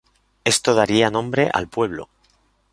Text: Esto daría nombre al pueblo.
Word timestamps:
Esto 0.45 0.73
daría 0.73 1.11
nombre 1.11 1.51
al 1.53 1.67
pueblo. 1.69 2.09